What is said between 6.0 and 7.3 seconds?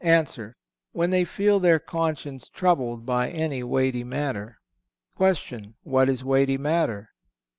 is weighty matter?